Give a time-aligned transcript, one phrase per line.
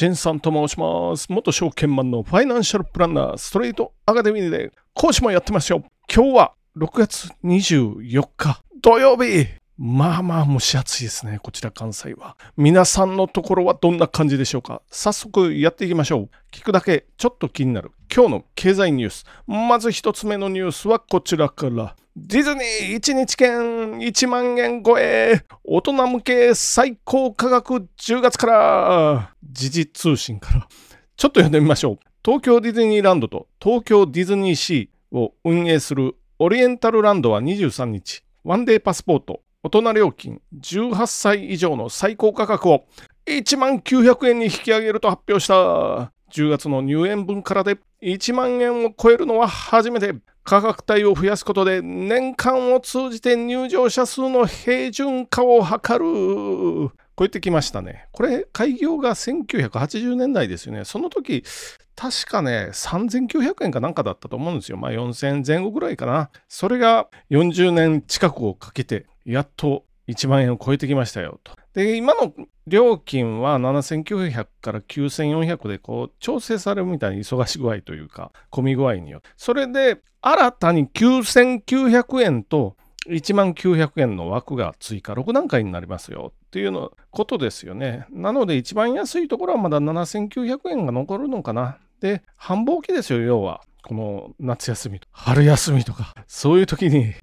[0.00, 1.26] シンさんと申します。
[1.28, 5.84] 元証券マンのファイナンシャルプランナー、ストリートアカデミーで講師もやってますよ。
[6.10, 9.46] 今日は6月24日土曜日。
[9.76, 11.38] まあまあ蒸し暑いですね。
[11.42, 12.38] こちら関西は。
[12.56, 16.30] 皆さんのところはどんな感じでしょうか早速やっていきましょう。
[16.50, 19.24] 聞くだけちょっと気になる今日の経済ニュース。
[19.46, 21.94] まず一つ目のニュースはこちらから。
[22.16, 23.52] ディズニー1日券
[23.98, 25.44] 1万円超え。
[25.62, 29.34] 大人向け最高価格10月から。
[29.44, 30.66] 時事通信から。
[31.16, 31.98] ちょっと読んでみましょう。
[32.24, 38.24] 東京ディズニーランドと東京ディズニーシーを運営するオリエンタルランドは23日。
[38.42, 39.42] ワンデーパスポート。
[39.62, 42.86] 大人料金18歳以上の最高価格を。
[43.38, 56.90] 1万900円に引き上げると発表した10月の入園分からで1万円を超えるのは初めて価格帯を増やすことで年間を通じて入場者数の平準化を図る。
[57.14, 58.08] こう言ってきましたね。
[58.12, 60.84] これ開業が1980年代ですよね。
[60.84, 61.44] その時
[61.94, 64.78] 確かね3900円かなんかだったと思うんですよ。
[64.78, 66.30] まあ4000円前後ぐらいかな。
[66.48, 71.52] それが40年近くをかけてやっと1万円を超えてきましたよと。
[71.74, 72.32] で、今の
[72.70, 79.28] 料金は7900から9400でこう調整されるみたいに忙し具合というか、混み具合によって。
[79.36, 82.76] それで新たに9900円と
[83.06, 88.06] 1万900円の枠が追加6段階になりますよっていうのことですよね。
[88.10, 91.78] なので一番安いところはまだ7900円が残るのかな。
[92.00, 93.62] で、繁忙期ですよ、要は。
[93.82, 97.14] この夏休みと春休みとか、そういう時に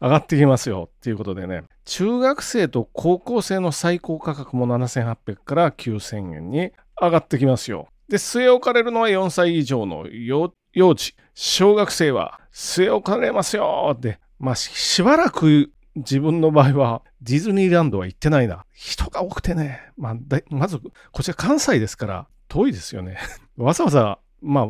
[0.00, 7.88] 上がってきますよっていうことでね、中学生と高校生の最高価格も7800から9000円に上がってきますよ。
[8.08, 10.52] で、据え置かれるのは4歳以上の幼
[10.94, 18.64] 児、小学生は据え置かれますよって、まあしばらく自分の場合はディズニーランドは行ってないな。
[18.72, 20.16] 人が多くてね、まあ、
[20.50, 20.80] まず
[21.12, 23.18] こちら関西ですから遠いですよね。
[23.56, 24.66] わざわざまあ、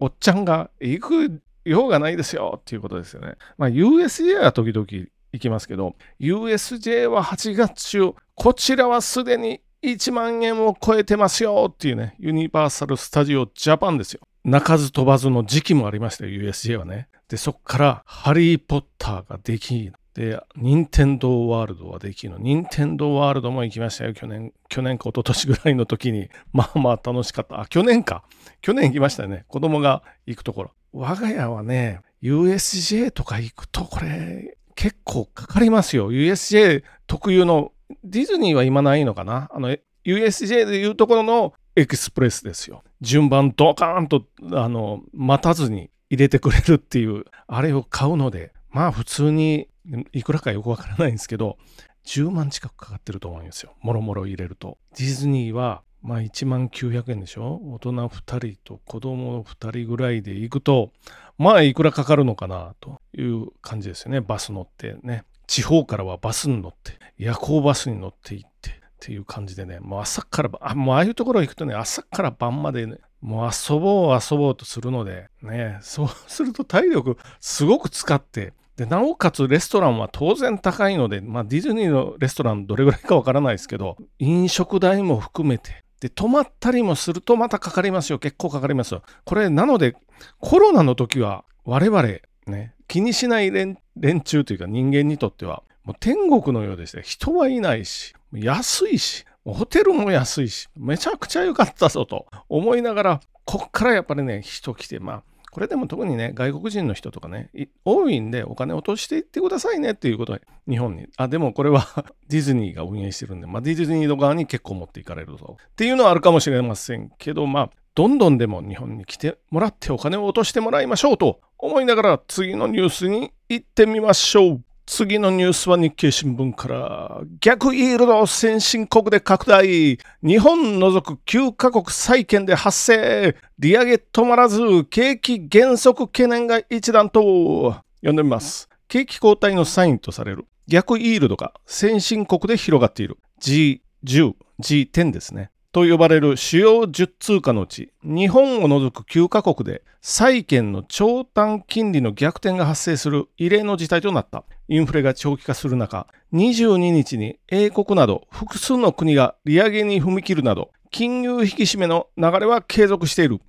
[0.00, 3.34] おっちゃんが行く用がないですよっていうことですよね。
[3.56, 4.86] まあ、USJ は時々
[5.32, 14.20] 行きますけど、USJ は8月中、こちらはすでに1万円を超えてますよっていうね、ユニバーサル・スタジオ・ジャパンですよ。
[14.44, 17.08] 鳴かず飛ばずの時期もありましたよ、USJ はね。
[17.28, 22.38] で、そこから、ハリー・ポッターができで、任天堂ワールドはできるの。
[22.38, 24.14] 任天堂ワールドも行きましたよ。
[24.14, 26.28] 去年、去年か一昨年ぐらいの時に。
[26.52, 27.60] まあまあ楽しかった。
[27.60, 28.22] あ、去年か。
[28.60, 29.44] 去年行きましたよね。
[29.48, 30.70] 子供が行くところ。
[30.96, 36.12] 我が家はね、USJ とか行くとこれ、結構かかりますよ。
[36.12, 37.72] USJ 特有の、
[38.04, 39.50] ディズニーは今ないのかな？
[39.52, 42.84] あの、USJ でいうところのエクスプレスですよ。
[43.00, 49.68] 順番ドカーンと、あの、待たずに入れてくれるっていう、あれを買うので、まあ普通に
[50.12, 51.58] いくらかよくわからないんですけど、
[52.06, 53.74] 10万近くかかってると思うんですよ。
[53.80, 54.78] もろもろ入れると。
[54.96, 57.60] ディズニーは、まあ1万900円でしょ？
[57.64, 60.92] 大人2人と子供2人ぐらいで行くと、
[61.38, 64.20] まあいくらかかるのかなという感じですよね。
[64.20, 65.24] バス乗ってね。
[65.46, 88.18] 地方からはバスに乗って、夜行バスに乗って行ってっていう感じでね、もう朝から、あもうああいうところ行くとね、朝から晩までね、もう遊ぼう遊ぼうとするので、ね、そうすると体力すごく使って、で、なおかつレストランは当然高いので、まあディズニーのレストランどれぐらいかわからないですけど、飲食代も含めて、で、止まったりもするとまたかかりますよ。
[88.18, 89.02] 結構かかりますよ。
[89.24, 89.96] これ、なので、
[90.38, 92.02] コロナの時は我々、
[92.46, 105.22] ね、気にしない連連中というか人間にとっては、もう天国のようでして、人はいないし、安いし、ホテルも安いし、めちゃくちゃ良かったぞと思いながら、こっからやっぱりね、人来て、まあ、
[105.54, 107.48] これでも特にね、外国人の人とかね、
[107.84, 111.06] 多いんでお金落としていってくださいねっていうことで、日本に。
[111.16, 111.86] あ、でもこれは
[112.28, 115.56] ディズニーが運営してるんで、まあ、ディズニーの側に結構持っていかれるぞ。
[115.60, 124.62] っていうのはあるかもしれませんけど、まあ、どんどんでも日本に来てもらってお金を落としてもらいましょうと思いながら次のニュースに行ってみましょう。
[124.86, 127.20] 次のニュースは日経新聞から。
[127.40, 129.98] 逆イールド先進国で拡大。
[130.22, 133.36] 日本除く9カ国債券で発生。
[133.58, 137.76] 利上げ止まらず景気減速懸念が一段と。
[138.00, 138.68] 読んでみます。
[138.86, 140.46] 景気後退のサインとされる。
[140.66, 143.16] 逆イールドが先進国で広がっている。
[143.40, 145.50] G10、G10 ですね。
[145.74, 154.44] と呼ばれる主要10通貨のうち、日本を除く9カ国で債券の長短金利の逆転が発生する異例の事態となった。
[154.68, 163.40] インフレが長期化する中、22日に英国など複数の国が利上げに踏み切るなど、金融引き締めの流れは継続している。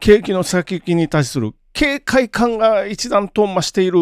[0.00, 3.98] 景気の先行きに対する警戒感が一段と増している。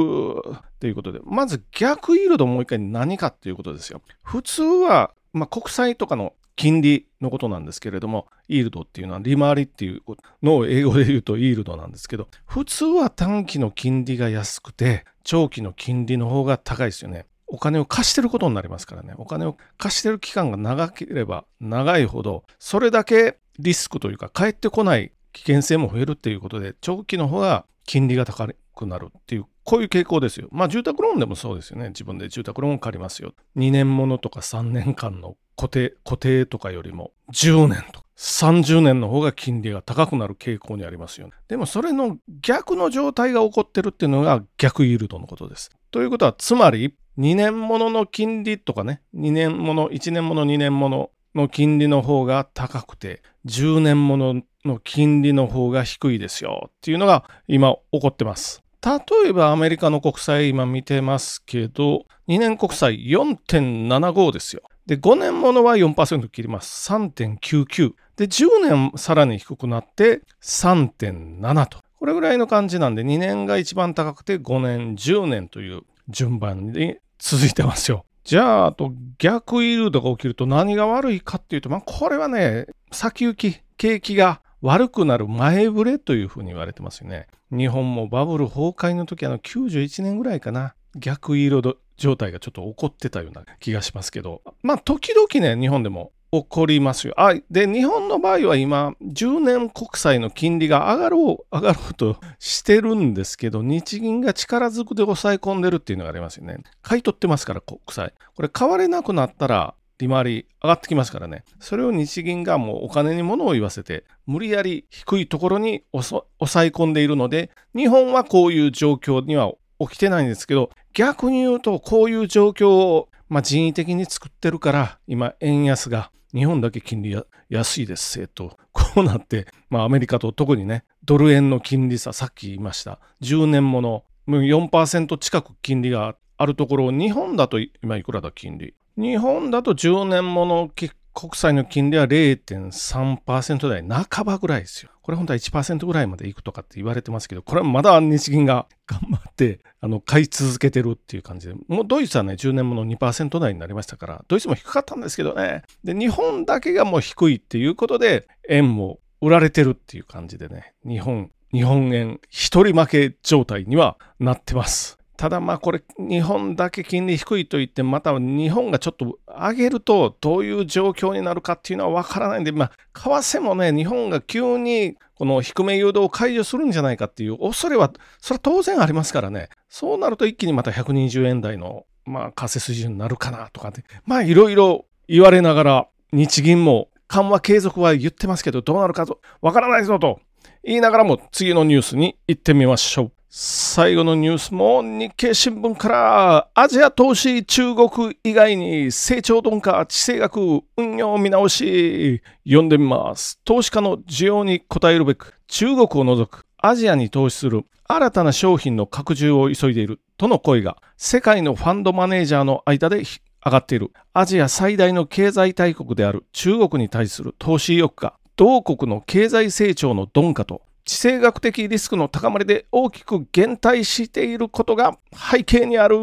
[0.78, 4.02] ということで、まず逆イールドもう一回何かっていうことですよ。
[4.22, 10.02] 普通は、まあ、国債とかの金利のことなんですけれども、イールドっていうのは利回りっていう
[10.42, 17.26] のを英語で言うとイールドなんですけど、普通は短期の金利が安くて、長期の金利の方が高いですよね。
[17.46, 19.14] お金を貸してることになりますからね。
[19.18, 30.48] お金を貸してる期間が長ければ長いほど、それだけリスクというか返ってこない危険性も増えるっていうことで、長期の方が金利が高くなるっていう、こういう傾向ですよ。
[30.50, 31.88] まあ住宅ローンでもそうですよね。
[31.88, 33.34] 自分で住宅ローン借りますよ。
[33.56, 41.32] 2年ものとか3年間の固定、固定とかよりも10年とか30年の方が金利が高くなる傾向にありますよね。
[41.48, 45.70] でもそれの逆の状態が起こってるっていうのが逆イールドのことです。
[45.90, 58.62] ということは、つまり2年ものの金利とかね、2年もの、1年もの、2年ものの金利の方が高くて、10年ものの金利の方が低いですよっていうのが今起こってます。
[58.84, 64.62] 例えばアメリカの国債今見てますけど、2年国債4.75ですよ。
[64.86, 66.90] で、5年ものは4%切ります。
[66.90, 67.92] 3.99。
[68.16, 71.78] で、10年さらに低くなって3.7と。
[71.98, 78.04] これぐらいの感じなんで、2年が一番高くて5年、10年という順番に続いてますよ。
[78.24, 87.26] じゃあ、あと逆イールドが起きると何が悪いかっていうと、まあ、これはね、先行き、景気が悪くなる前触れというふうに言われてますよね。
[87.50, 97.14] 日本もバブル崩壊の時、あの91年ぐらいかな、逆イールド状態がちょっと起こってたような気がしますけど、まあ、時々ね、日本でも起こりますよ。
[97.16, 106.58] あ、で、日本の場合は今、10年国債の金利が上がろう、上がろうとしてるんですけど、日銀が力ずくで抑え込んでるっていうのがありますよね。
[106.80, 108.14] 買い取ってますから、国債。
[108.34, 111.44] これ買われなくなったら、利回り上がってきますからね。
[111.58, 127.16] それを日銀がもうお金に物を言わせて、無理やり低いところに抑え込んでいるので、日本はこういう状況には起きてないんですけど、逆に言うと、こういう状況を、まあ、人為的に作ってるから、今、円安が日本だけ金利
[127.48, 138.74] 安いです、えっと、こうなって、まあ、アメリカと特にね、ドル円の金利差、さっき言いました、10年もの4%近く金利があるところ、日本だと今いくらだ、金利？
[138.96, 140.70] 日本だと10年もの
[141.14, 144.90] 国債の金利は0.3%台半ばぐらいですよ。
[145.02, 164.98] これ本当は1%ぐらいまでいくとかって言われてますけど、これはまだ日銀が頑張ってあの買い続けてるっていう感じで、もうドイツはね、10年もの2%台になりましたから、ドイツも低かったんですけどね、で、日本だけがもう低いっていうことで、円も売られてるっていう感じでね、日本、日本円一人負け状態にはなってます。
[165.22, 190.18] ただまあこれ日本だけ金利低いと言ってまた日本がちょっと上げるとどういう状況になるかっていうのはわからないんでまあ為替もね日本が急にこの低め誘導を解除するんじゃないかっていう恐れはそれは当然ありますからねそうなると一気にまた120円台のまあ為替水準になるかなとかでまあいろいろ言われながら日銀も緩和継続は言ってますけどどうなるかとわからないぞと
[190.64, 193.12] 言いながらも次のニュースに行ってみましょう。
[193.34, 196.48] 最後のニュースも日経新聞から。
[196.52, 202.20] アジア投資中国以外に成長鈍化地政学運用見直し。
[202.44, 203.40] 読んでみます。
[203.46, 206.44] 投資家の需要に応えるべく中国を除く。
[206.58, 210.76] アジアに投資する新たな商品の拡充を急いでいるとの声が。
[210.98, 213.92] 世界のファンドマネージャーの間で上がっている。
[214.12, 224.98] アジア最大の経済大国である中国に対する投資意欲が同国の経済成長の鈍化と地政学的リスクの高まりで大きく減退していることが
[225.30, 225.96] 背景にある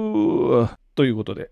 [0.95, 1.51] ということで、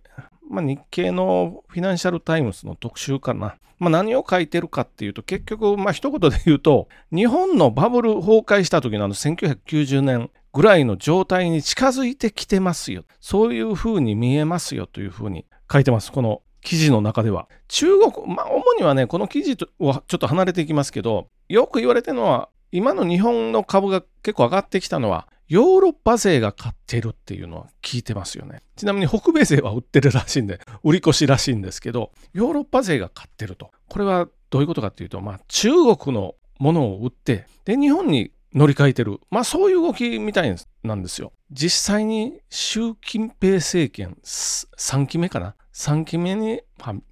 [0.49, 3.55] まあ、日経のフィナンシャル・タイムズの特集かな。
[3.79, 13.03] まあ、何を書いてるかっていうと、結局、まあ、一言で言うと、日本のバブル崩壊した時のあの1990年ぐらいの状態に近づいてきてますよ。
[13.19, 16.11] そういうふうに見えますよというふうに書いてます。
[16.11, 17.47] この記事の中では。
[17.67, 28.61] 中国、まあ、主にはね、この記事とはちょっと離れていきますけど、よく言われてるのは、今の日本の株が結構上がってきたのは、ヨーロッパ勢が買ってるっていうのは聞いてますよね。
[28.75, 33.71] ちなみに北米勢は売ってるらしいんで、売り越しらしいんですけど、ヨーロッパ勢が買ってると。
[33.89, 39.19] これはどういうことかっていうと、まあ中国のものを売って、で、日本に乗り換えてる。
[39.31, 41.33] まあそういう動きみたいなんですよ。
[41.49, 46.61] 実際に習近平政権3期目かな ?3 期目に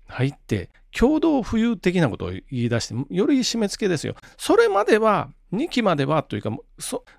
[0.07, 4.15] 入って、共同富裕的なことを言い出して、より締め付けですよ。
[4.37, 6.51] それまでは2期まではというか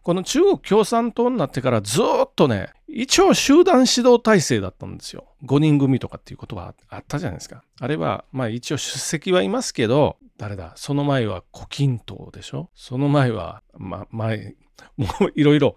[0.03, 5.25] この中国共産党になってからずっとね一応集団指導体制だったんですよ。
[5.45, 7.63] 5人組とかっていうことはあったじゃないですか。
[7.81, 10.73] あれはまあ一応出席はいますけど誰だ？
[10.77, 12.71] その前は胡錦涛でしょ？
[12.75, 14.55] その前はま前
[14.97, 15.77] もういろいろ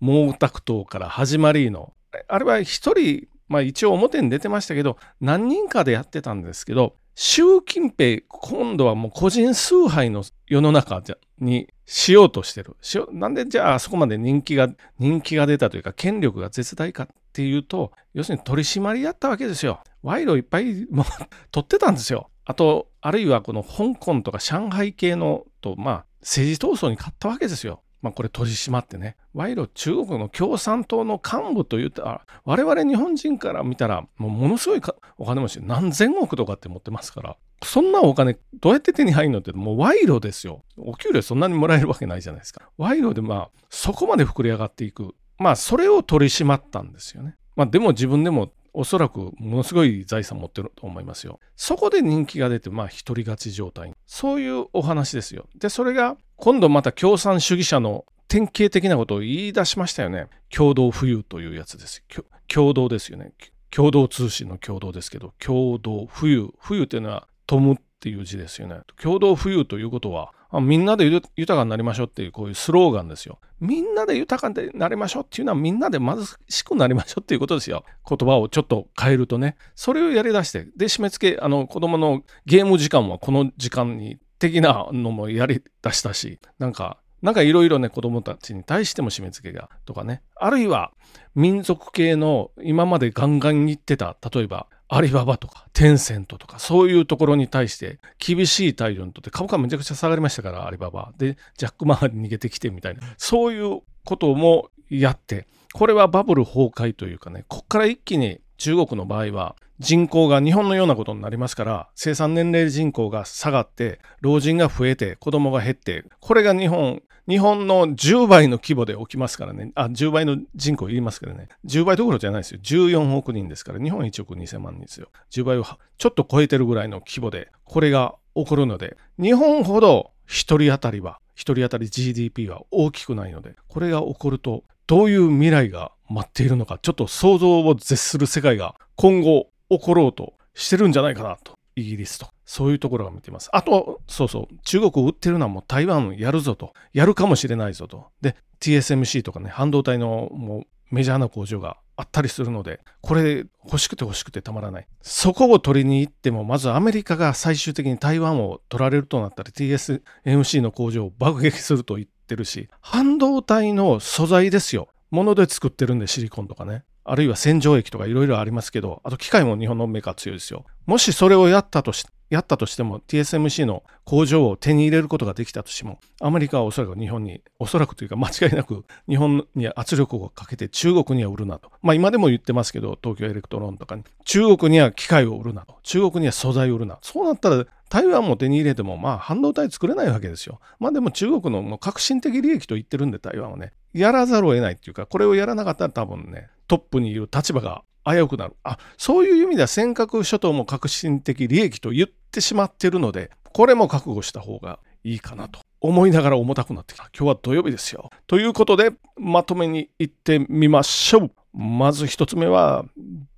[0.00, 1.92] 毛沢東から始まりの
[2.28, 11.02] あれは一人まあ一応表に出てましたけど何人かでやってたんですけど習近平、今度はもう個人崇拝の世の中
[11.38, 12.74] にしようとしてる。
[13.12, 19.82] なんでじゃああそこまで人気が、人気が出たというか権力が絶大かっていうと、要するに取り締まりやったわけですよ。
[20.02, 21.06] 賄賂いっぱいもう
[21.52, 22.30] 取ってたんですよ。
[22.46, 27.82] あと、あるいはこの香港とか上海系のと、まあ政治闘争に勝ったわけですよ。
[28.02, 34.80] まあ、これ取り締まってね、賄賂中国の共産党の幹部と言ったら、我々日本人から見たら、もうものすごい
[35.18, 40.64] お金持ち、何千億とかって持ってますから、そんなお金どうやって手に入るのって、もう賄賂ですよ。
[40.78, 42.70] お給料そんなにもらえるわけないじゃないですか。
[42.78, 45.14] 賄賂でまあ、そこまで膨れ上がっていく。
[45.38, 47.36] まあ、それを取り締まったんですよね。
[47.56, 51.40] まあ、でも自分でもおそらくものすごい財産持ってると思いますよ。
[51.56, 53.92] そこで人気が出て、まあ、一人勝ち状態。
[54.06, 55.46] そういうお話ですよ。
[55.56, 60.28] で、それが今度また共産主義者の典型的なことを言い出しましたよね。
[60.54, 62.04] 共同富裕というやつです。
[62.46, 63.32] 共同ですよね。
[63.70, 66.52] 共同通信の共同ですけど、共同富裕。
[66.62, 68.80] 富裕っていうのは、トムっていう字ですよね。
[69.00, 73.38] 共同富裕ということは、みんなで豊かになりましょうっていうこういうスローガンですよ。
[73.60, 76.16] みんなで豊かになりましょうっていうのはみんなで貧
[76.48, 77.84] しくなりましょうっていうことですよ。
[78.08, 79.56] 言葉をちょっと変えるとね。
[79.76, 90.22] それをやりだして、で、締め付け、あの子供のゲーム時間はこの時間に的なのもやりだしたし、なんか、なんかいろいろね、子供たちに対しても締め付けがとかね。
[90.36, 90.92] あるいは
[91.34, 117.00] 民族系の今までガンガン言ってた、例えばアリババとかテンセントとかそういうところに対して厳しい態度にとって株価めちゃくちゃ下がりましたからアリババでジャック・マーに逃げてきてみたいなそういうこともやってこれはバブル崩壊というかねここから一気に中国の場合は人口が日本のようなことになりますから生産年齢人口が下がって老人が増えて子供が減ってこれが日本
[117.30, 119.70] 日本の10倍の規模で起きますからね。
[119.76, 121.48] あ、10倍の人口いりますけどね。
[121.64, 122.60] 10倍どころじゃないですよ。
[122.60, 125.08] 14億人ですから、日本1億2000万人ですよ。
[125.30, 125.64] 10倍を
[125.96, 141.59] ちょっと超えてるぐらいの規模で、これが起こるので、日本ほど1人当たりは、1人当たり GDP は大きくないので、これが起こると、どういう未来が待っているのか、ちょっと想像を絶する世界が今後起ころうとしてるんじゃないかなと。
[141.76, 142.28] イギリスと。
[142.44, 143.48] そういうところが見てます。
[143.52, 148.06] あと、そうそう、中国を売ってるのはもう台湾やるぞと、やるかもしれないぞと。
[148.20, 154.86] で、TSMC とかね、半導体のもうメジャーな工場があったりするので、これ欲しくて欲しくてたまらない。
[155.02, 164.88] そこを取りに行っても、まずアメリカが最終的に台湾を取られるとなったら TSMC の工場を爆撃すると言ってるし、半導体の素材ですよ。
[165.10, 166.84] もので作ってるんでシリコンとかね。
[167.10, 170.64] あるいは洗浄液とかいろいろありますけど、あと機械も日本のメーカー強いですよ。
[170.86, 181.72] もしそれをやったとしやったとしても TSMC の工場を手に入れることができたとしてもアメリカはおそらく日本におそらくというか間違いなく日本に圧力をかけて中国には売るなと。
[181.82, 184.04] まあ今でも言ってますけど東京エレクトロンとかに。
[184.24, 185.74] 中国には機械を売るなと。
[185.82, 198.56] 中国には素材を売るなそうなったら台湾も手に入れてもまあ半導体作れないわけですよまあでも中国のもう革新的利益と言ってるんで台湾はねやらざるを得ないっていうかこれをやらなかったら多分ねトップにいる立場が危うくなる。
[198.62, 207.10] あ、そういう意味では尖閣諸島も革新的利益と言ってしまってるので、これも覚悟した方がいいかなと思いながら重たくなってきた。
[207.16, 208.10] 今日は土曜日ですよ。
[208.26, 211.30] ということで、まとめに行ってみましょう。
[211.52, 212.84] まず一つ目は、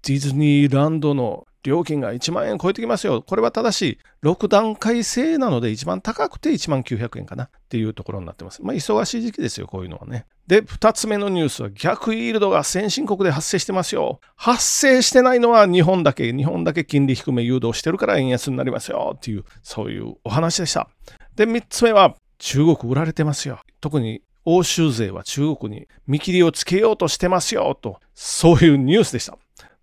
[0.03, 3.23] ディズニーランドの料金が1万円超えてきますよ。
[3.23, 3.99] これは正しい。
[4.27, 8.63] 6段階制なので一番高くて1万900円かなっていうところになってます。
[8.63, 10.27] まあ、忙しい時期ですよ、こういうのはね。
[10.47, 14.21] で、2つ目のニュースは逆イールドが先進国で発生してますよ。
[14.37, 16.33] 発生してないのは日本だけ。
[16.33, 20.89] 日本だけ金利低め誘導してるから円安になりますよっていう、そういうお話でした。
[21.37, 23.61] で、3つ目は中国売られてますよ。
[23.81, 29.39] 特に欧州勢は中国に見切りをつけようとしてますよと、そういうニュースでした。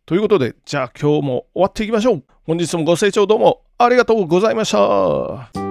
[0.10, 2.24] ということで、じゃあ今日も終わっていきましょう。
[2.48, 5.69] 本日もご清聴どうもありがとうございました。